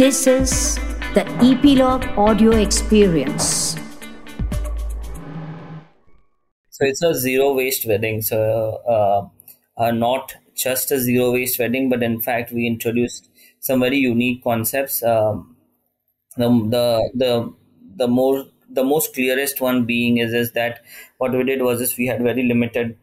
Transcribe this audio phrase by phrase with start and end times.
[0.00, 0.76] This is
[1.12, 3.76] the Epilogue audio experience.
[6.70, 8.22] So it's a zero waste wedding.
[8.22, 9.28] So uh,
[9.76, 13.28] uh, not just a zero waste wedding, but in fact we introduced
[13.58, 15.02] some very unique concepts.
[15.02, 15.54] Um,
[16.38, 17.54] the the the
[17.96, 20.80] the more the most clearest one being is is that
[21.18, 22.96] what we did was is we had very limited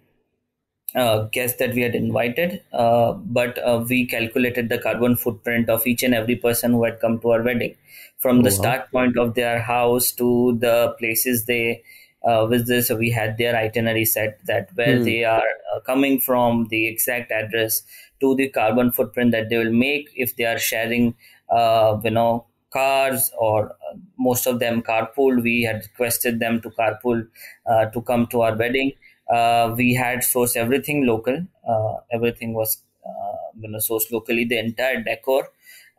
[0.96, 5.86] uh, guests that we had invited, uh, but uh, we calculated the carbon footprint of
[5.86, 7.76] each and every person who had come to our wedding,
[8.18, 8.76] from the Oh, wow.
[8.76, 11.84] start point of their house to the places they
[12.24, 12.84] uh, visited.
[12.86, 15.02] So we had their itinerary set that where Hmm.
[15.02, 15.44] they are
[15.76, 17.84] uh, coming from, the exact address
[18.20, 21.16] to the carbon footprint that they will make if they are sharing,
[21.50, 25.42] uh, you know, cars or uh, most of them carpool.
[25.42, 27.28] We had requested them to carpool
[27.70, 28.94] uh, to come to our wedding.
[29.30, 31.46] Uh, we had sourced everything local.
[31.68, 34.46] Uh, everything was uh, you know sourced locally.
[34.46, 35.50] The entire decor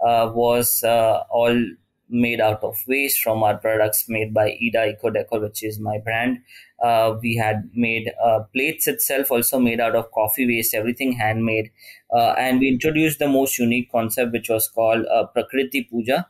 [0.04, 1.56] uh, was uh, all
[2.10, 5.98] made out of waste from our products made by Ida Eco Decor, which is my
[5.98, 6.38] brand.
[6.82, 11.70] Uh, we had made uh, plates itself also made out of coffee waste, everything handmade.
[12.10, 15.04] Uh, and we introduced the most unique concept, which was called
[15.34, 16.26] Prakriti Puja.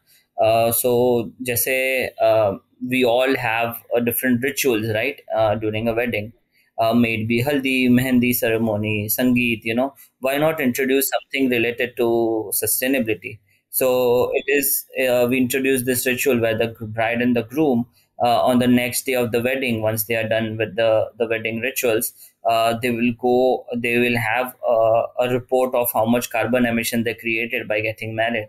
[0.72, 5.20] So, जैसे uh, we all have different rituals, right,
[5.60, 6.33] during a wedding.
[6.78, 11.96] Uh, may it be haldi, mehendi ceremony, sangeet, you know, why not introduce something related
[11.96, 13.38] to sustainability?
[13.70, 17.86] So it is, uh, we introduce this ritual where the bride and the groom,
[18.22, 21.26] uh, on the next day of the wedding, once they are done with the, the
[21.26, 22.12] wedding rituals,
[22.48, 27.04] uh, they will go, they will have uh, a report of how much carbon emission
[27.04, 28.48] they created by getting married.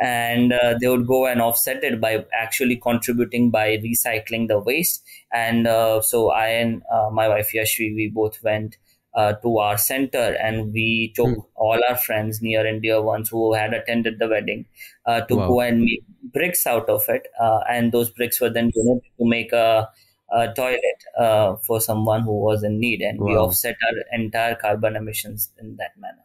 [0.00, 5.04] And uh, they would go and offset it by actually contributing by recycling the waste.
[5.32, 8.76] And uh, so I and uh, my wife Yashvi, we both went
[9.14, 11.40] uh, to our center and we took Hmm.
[11.54, 14.66] all our friends, near and dear ones who had attended the wedding,
[15.06, 15.46] uh, to Wow.
[15.46, 17.28] go and make bricks out of it.
[17.40, 19.88] Uh, and those bricks were then donated to make a,
[20.32, 23.00] a toilet uh, for someone who was in need.
[23.02, 26.24] And we offset our entire carbon emissions in that manner.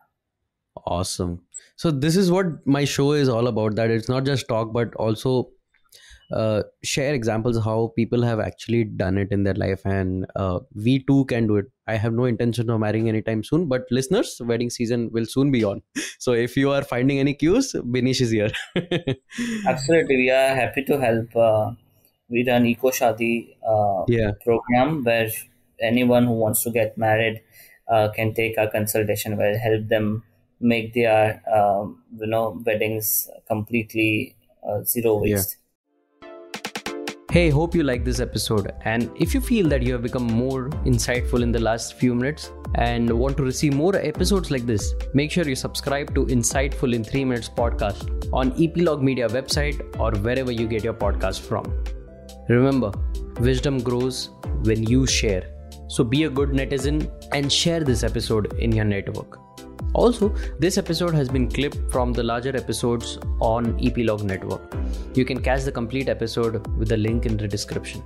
[0.85, 1.41] Awesome.
[1.75, 3.75] So this is what my show is all about.
[3.75, 5.49] That it's not just talk, but also
[6.31, 11.03] uh, share examples how people have actually done it in their life, and uh, we
[11.03, 11.65] too can do it.
[11.87, 15.63] I have no intention of marrying anytime soon, but listeners, wedding season will soon be
[15.63, 15.81] on.
[16.19, 18.51] So if you are finding any cues, Binish is here.
[19.65, 20.17] Absolutely.
[20.17, 21.33] We are happy to help.
[21.33, 21.71] Uh,
[22.29, 24.31] we run Eco Shadi uh, yeah.
[24.43, 25.29] program where
[25.81, 27.41] anyone who wants to get married
[27.87, 30.23] uh, can take our consultation where help them
[30.59, 34.35] make their um, you know weddings completely
[34.67, 35.35] uh, zero Yeah.
[35.35, 35.57] waste.
[37.31, 38.73] Hey, hope you like this episode.
[38.85, 42.51] And if you feel that you have become more insightful in the last few minutes
[42.73, 47.03] and want to receive more episodes like this, make sure you subscribe to Insightful in
[47.03, 51.71] 3 Minutes podcast on Epilogue Media website or wherever you get your podcast from.
[52.47, 52.91] Remember,
[53.39, 54.31] wisdom grows
[54.63, 55.51] when you share.
[55.87, 59.37] So be a good netizen and share this episode in your network.
[59.93, 60.29] Also,
[60.59, 64.61] this episode has been clipped from the larger episodes on Epilogue Network.
[65.15, 68.03] You can catch the complete episode with the link in the description.